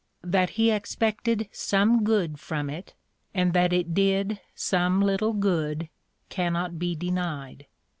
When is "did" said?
3.93-4.39